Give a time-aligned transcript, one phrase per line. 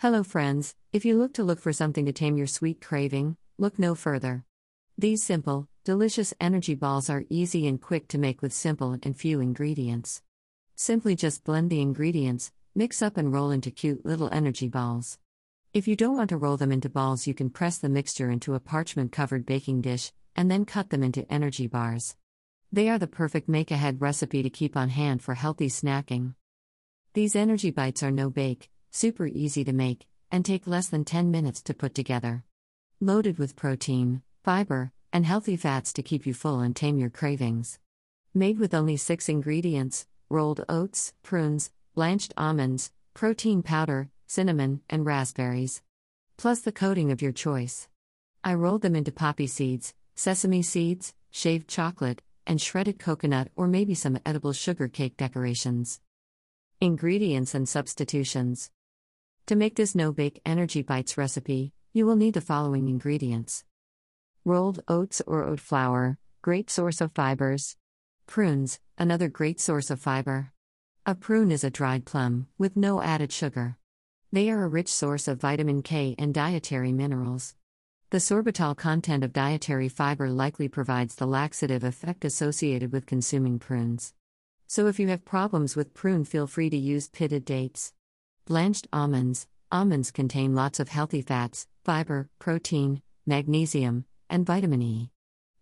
[0.00, 0.74] Hello, friends.
[0.94, 4.46] If you look to look for something to tame your sweet craving, look no further.
[4.96, 9.40] These simple, delicious energy balls are easy and quick to make with simple and few
[9.40, 10.22] ingredients.
[10.74, 15.18] Simply just blend the ingredients, mix up and roll into cute little energy balls.
[15.74, 18.54] If you don't want to roll them into balls, you can press the mixture into
[18.54, 22.16] a parchment covered baking dish and then cut them into energy bars.
[22.72, 26.36] They are the perfect make ahead recipe to keep on hand for healthy snacking.
[27.12, 31.30] These energy bites are no bake, super easy to make, and take less than 10
[31.30, 32.44] minutes to put together.
[33.00, 37.78] Loaded with protein, fiber, and healthy fats to keep you full and tame your cravings.
[38.34, 45.82] Made with only six ingredients rolled oats, prunes, blanched almonds, protein powder, cinnamon, and raspberries.
[46.36, 47.88] Plus the coating of your choice.
[48.44, 53.94] I rolled them into poppy seeds, sesame seeds, shaved chocolate, and shredded coconut or maybe
[53.94, 56.00] some edible sugar cake decorations.
[56.80, 58.70] Ingredients and substitutions.
[59.46, 63.64] To make this no bake energy bites recipe, you will need the following ingredients
[64.44, 67.76] rolled oats or oat flour, great source of fibers.
[68.26, 70.52] Prunes, another great source of fiber.
[71.04, 73.76] A prune is a dried plum, with no added sugar.
[74.32, 77.54] They are a rich source of vitamin K and dietary minerals.
[78.10, 84.14] The sorbitol content of dietary fiber likely provides the laxative effect associated with consuming prunes.
[84.66, 87.92] So if you have problems with prune, feel free to use pitted dates.
[88.46, 89.46] Blanched almonds.
[89.70, 95.10] Almonds contain lots of healthy fats, fiber, protein, magnesium, and vitamin E.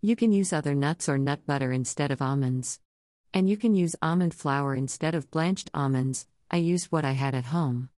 [0.00, 2.80] You can use other nuts or nut butter instead of almonds.
[3.34, 6.26] And you can use almond flour instead of blanched almonds.
[6.50, 7.90] I used what I had at home.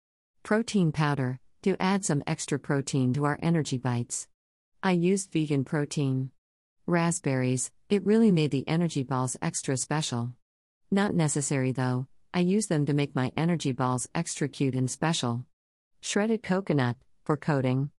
[0.43, 4.29] Protein powder, to add some extra protein to our energy bites.
[4.83, 6.31] I used vegan protein.
[6.87, 10.33] Raspberries, it really made the energy balls extra special.
[10.91, 15.47] Not necessary though, I use them to make my energy balls extra cute and special.
[16.01, 17.91] Shredded coconut, for coating.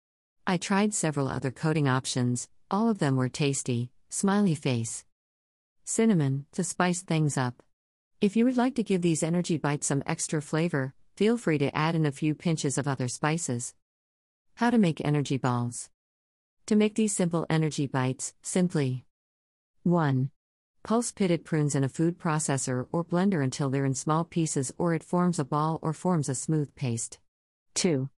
[0.46, 5.04] I tried several other coating options, all of them were tasty, smiley face.
[5.84, 7.64] Cinnamon, to spice things up.
[8.22, 11.76] If you would like to give these energy bites some extra flavor, feel free to
[11.76, 13.74] add in a few pinches of other spices.
[14.56, 15.90] How to make energy balls.
[16.68, 19.06] To make these simple energy bites, simply
[19.84, 20.30] 1.
[20.84, 24.94] Pulse pitted prunes in a food processor or blender until they're in small pieces or
[24.94, 27.20] it forms a ball or forms a smooth paste.
[27.76, 28.10] 2.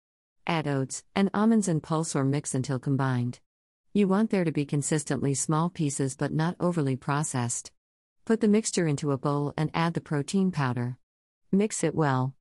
[0.45, 3.39] Add oats and almonds and pulse or mix until combined.
[3.93, 7.71] You want there to be consistently small pieces but not overly processed.
[8.25, 10.97] Put the mixture into a bowl and add the protein powder.
[11.51, 12.35] Mix it well.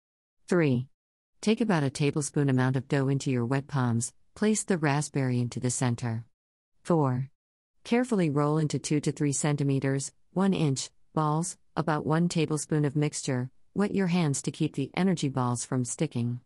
[0.48, 0.86] 3.
[1.40, 5.58] Take about a tablespoon amount of dough into your wet palms, place the raspberry into
[5.58, 6.24] the center.
[6.82, 7.30] 4.
[7.84, 13.50] Carefully roll into 2 to 3 centimeters, 1 inch, balls, about 1 tablespoon of mixture,
[13.74, 16.40] wet your hands to keep the energy balls from sticking.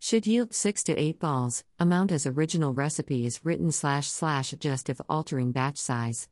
[0.00, 4.90] Should yield 6 to 8 balls, amount as original recipe is written slash slash adjust
[4.90, 6.28] if altering batch size.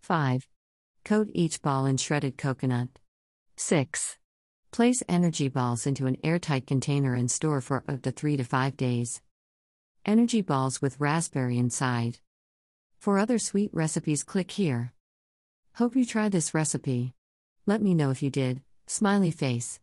[0.00, 0.46] 5.
[1.04, 2.88] Coat each ball in shredded coconut.
[3.56, 4.16] 6.
[4.70, 8.76] Place energy balls into an airtight container and store for up to 3 to 5
[8.76, 9.20] days.
[10.06, 12.18] Energy balls with raspberry inside.
[12.98, 14.92] For other sweet recipes, click here.
[15.76, 17.14] Hope you try this recipe.
[17.64, 18.60] Let me know if you did.
[18.88, 19.78] Smiley face.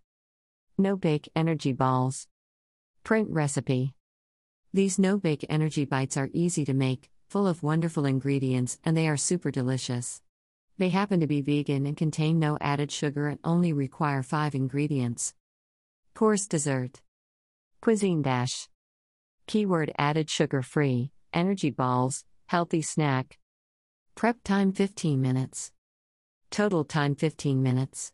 [0.77, 2.27] No bake energy balls.
[3.03, 3.93] Print recipe.
[4.73, 9.07] These no bake energy bites are easy to make, full of wonderful ingredients, and they
[9.07, 10.21] are super delicious.
[10.77, 15.33] They happen to be vegan and contain no added sugar and only require 5 ingredients.
[16.13, 17.01] Course dessert.
[17.79, 18.67] Cuisine dash.
[19.47, 23.39] Keyword added sugar free, energy balls, Healthy snack.
[24.13, 25.71] Prep time 15 minutes.
[26.51, 28.13] Total time 15 minutes.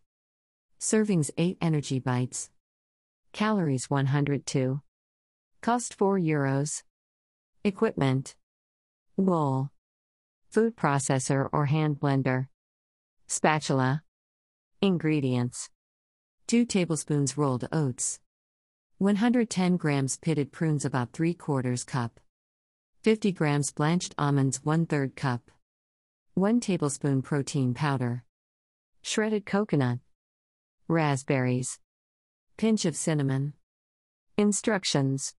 [0.79, 2.49] Servings 8 energy bites.
[3.33, 4.79] Calories 102.
[5.59, 6.83] Cost 4 euros.
[7.65, 8.35] Equipment.
[9.17, 9.69] Bowl.
[10.49, 12.47] Food processor or hand blender.
[13.27, 14.01] Spatula.
[14.81, 15.69] Ingredients
[16.47, 18.21] 2 tablespoons rolled oats.
[18.97, 22.20] 110 grams pitted prunes, about 3 quarters cup.
[23.01, 25.49] 50 grams blanched almonds 1 3 cup.
[26.35, 28.23] 1 tablespoon protein powder.
[29.01, 29.97] Shredded coconut.
[30.87, 31.79] Raspberries.
[32.57, 33.53] Pinch of cinnamon.
[34.37, 35.33] Instructions.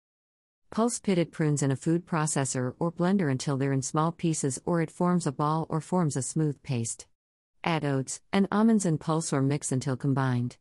[0.72, 4.80] Pulse pitted prunes in a food processor or blender until they're in small pieces or
[4.80, 7.06] it forms a ball or forms a smooth paste.
[7.62, 10.56] Add oats and almonds and pulse or mix until combined.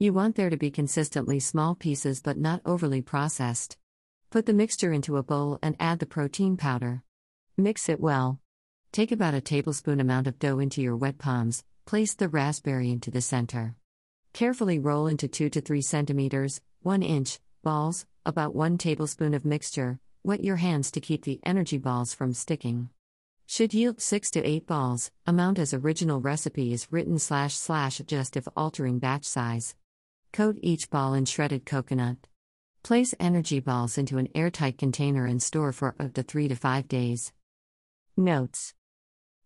[0.00, 3.76] You want there to be consistently small pieces but not overly processed
[4.30, 7.02] Put the mixture into a bowl and add the protein powder.
[7.56, 8.38] Mix it well.
[8.92, 13.10] Take about a tablespoon amount of dough into your wet palms, place the raspberry into
[13.10, 13.74] the center.
[14.32, 19.98] Carefully roll into 2 to 3 centimeters, 1 inch, balls, about 1 tablespoon of mixture,
[20.22, 22.88] wet your hands to keep the energy balls from sticking.
[23.46, 28.36] Should yield 6 to 8 balls, amount as original recipe is written slash slash adjust
[28.36, 29.74] if altering batch size.
[30.32, 32.28] Coat each ball in shredded coconut.
[32.82, 36.88] Place energy balls into an airtight container and store for up to 3 to 5
[36.88, 37.32] days.
[38.16, 38.74] Notes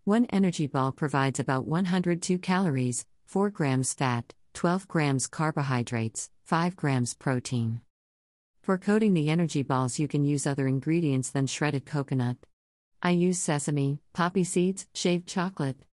[0.05, 7.15] One energy ball provides about 102 calories, 4 grams fat, 12 grams carbohydrates, 5 grams
[7.15, 7.81] protein.
[8.63, 12.37] For coating the energy balls, you can use other ingredients than shredded coconut.
[13.03, 15.77] I use sesame, poppy seeds, shaved chocolate.